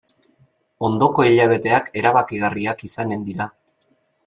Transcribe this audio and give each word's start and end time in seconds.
Ondoko 0.89 1.25
hilabeteak 1.27 1.93
erabakigarriak 2.03 2.83
izanen 2.91 3.31
dira. 3.31 3.51